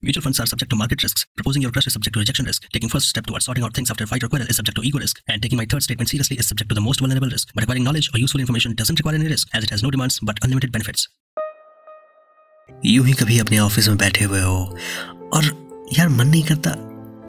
[0.00, 1.26] Mutual funds are subject to market risks.
[1.36, 2.68] Proposing your trust is subject to rejection risk.
[2.72, 4.98] Taking first step towards sorting out things after fight or quarrel is subject to ego
[4.98, 5.20] risk.
[5.26, 7.48] And taking my third statement seriously is subject to the most vulnerable risk.
[7.52, 10.20] But acquiring knowledge or useful information doesn't require any risk, as it has no demands
[10.20, 11.08] but unlimited benefits.
[12.84, 14.78] यूँ ही कभी अपने office में बैठे हुए हो
[15.34, 15.44] और
[15.98, 16.74] यार मन नहीं करता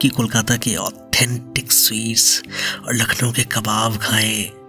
[0.02, 2.42] कि कोलकाता के ऑथेंटिक स्वीट्स
[2.86, 4.59] और लखनऊ के कबाब खाएँ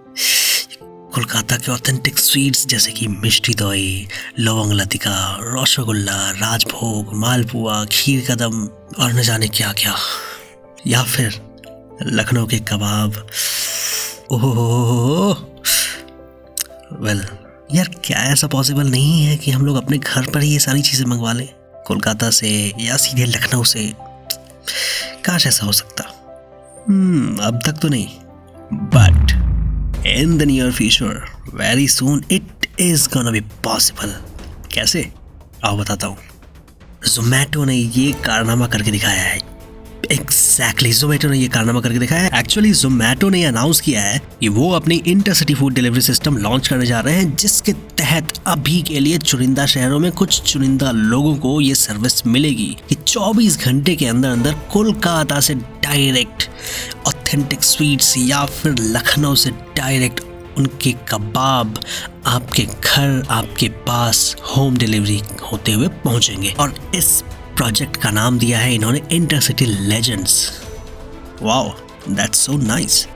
[1.14, 4.08] कोलकाता के ऑथेंटिक स्वीट्स जैसे कि मिष्टी दोई
[4.38, 8.66] लवंग लतिका रसगुल्ला राजभोग मालपुआ खीर कदम
[8.98, 9.96] और न जाने क्या क्या।
[10.86, 11.42] या फिर
[12.02, 13.26] लखनऊ के कबाब।
[14.30, 15.36] ओह
[17.00, 17.26] वेल
[17.74, 20.82] यार क्या ऐसा पॉसिबल नहीं है कि हम लोग अपने घर पर ही ये सारी
[20.82, 21.48] चीज़ें मंगवा लें?
[21.86, 23.92] कोलकाता से या सीधे लखनऊ से?
[25.24, 26.04] काश ऐसा हो सकता।
[26.84, 28.08] hmm, अब तक तो नहीं।
[28.72, 29.11] But
[30.06, 34.14] in the near future very soon it is gonna be possible
[34.74, 35.12] कैसे?
[35.64, 36.16] आओ बताता हूँ।
[37.06, 39.52] जोमैटो ने ये कारनामा करके दिखाया है।
[40.12, 44.48] एग्जैक्टली जोमेटो ने ये कारनामा करके दिखाया है। एक्चुअली जोमेटो ने अनाउंस किया है कि
[44.48, 49.00] वो अपनी intercity food delivery system launch करने जा रहे हैं, जिसके तहत अभी के
[49.00, 54.06] लिए चुनिंदा शहरों में कुछ चुनिंदा लोगों को ये सर्विस मिलेगी कि 24 घंटे के
[54.06, 56.50] अंदर अंदर कोलकाता से डायरेक्ट
[57.32, 60.20] ऑथेंटिक स्वीट्स या फिर लखनऊ से डायरेक्ट
[60.58, 61.78] उनके कबाब
[62.26, 65.20] आपके घर, आपके पास होम डिलीवरी
[65.52, 67.22] होते हुए पहुँचेंगे। और इस
[67.56, 70.36] प्रोजेक्ट का नाम दिया है इन्होंने intercity legends
[71.42, 71.70] wow
[72.10, 73.06] that's so nice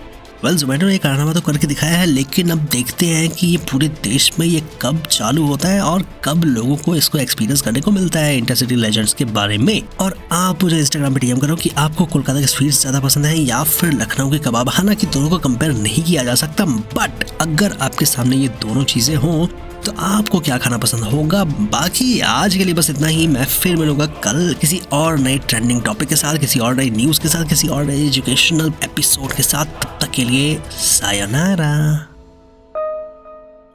[0.45, 3.89] well Zomato ने कारनामा तो करके दिखाया है, लेकिन अब देखते हैं कि ये पूरे
[4.03, 7.91] देश में ये कब चालू होता है और कब लोगों को इसको एक्सपीरियंस करने को
[7.91, 11.71] मिलता है इंटरसिटी लेजेंड्स के बारे में। और आप मुझे इंस्टाग्राम पे डीएम करो कि
[11.79, 15.39] आपको कोलकाता के स्वीट्स ज़्यादा पसंद है या फिर लखनऊ के कबाब। हालाँकि दोनों को
[15.39, 19.47] कंपेयर नहीं किया जा सकता बट अगर आपके सामने ये दोनों चीज़ें हों
[19.85, 21.45] तो आपको क्या खाना पसंद होगा?
[21.45, 25.83] बाकी आज के लिए बस इतना ही। मैं फिर मिलूँगा कल किसी और नए ट्रेंडिंग
[25.83, 29.43] टॉपिक के साथ, किसी और नई न्यूज़ के साथ, किसी और नए एजुकेशनल एपिसोड के
[29.43, 31.73] साथ। तब तक के लिए सायोनारा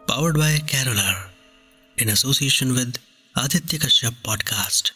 [0.07, 1.29] powered by कैरोलर
[1.97, 2.97] in association with
[3.35, 4.93] Aditya Kashyap podcast